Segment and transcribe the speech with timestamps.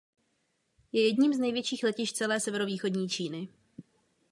[0.91, 3.49] Je jedním z největších letišť celé severovýchodní Číny.